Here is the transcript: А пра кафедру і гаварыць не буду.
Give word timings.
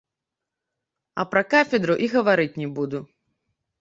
А 1.23 1.27
пра 1.33 1.43
кафедру 1.51 1.99
і 2.07 2.11
гаварыць 2.17 2.51
не 2.63 2.67
буду. 2.79 3.07